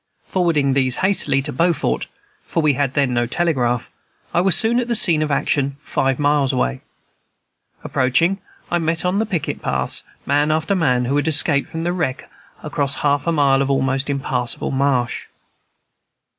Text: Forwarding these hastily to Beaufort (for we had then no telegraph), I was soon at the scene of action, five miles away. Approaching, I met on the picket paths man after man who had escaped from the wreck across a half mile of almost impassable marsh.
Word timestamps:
Forwarding 0.25 0.73
these 0.73 0.95
hastily 1.05 1.43
to 1.43 1.53
Beaufort 1.53 2.07
(for 2.41 2.63
we 2.63 2.73
had 2.73 2.95
then 2.95 3.13
no 3.13 3.27
telegraph), 3.27 3.91
I 4.33 4.41
was 4.41 4.55
soon 4.57 4.79
at 4.79 4.87
the 4.87 4.95
scene 4.95 5.21
of 5.21 5.29
action, 5.29 5.77
five 5.79 6.17
miles 6.17 6.51
away. 6.51 6.81
Approaching, 7.83 8.39
I 8.71 8.79
met 8.79 9.05
on 9.05 9.19
the 9.19 9.27
picket 9.27 9.61
paths 9.61 10.01
man 10.25 10.49
after 10.49 10.73
man 10.73 11.05
who 11.05 11.17
had 11.17 11.27
escaped 11.27 11.69
from 11.69 11.83
the 11.83 11.93
wreck 11.93 12.27
across 12.63 12.95
a 12.95 12.99
half 13.01 13.27
mile 13.27 13.61
of 13.61 13.69
almost 13.69 14.09
impassable 14.09 14.71
marsh. 14.71 15.27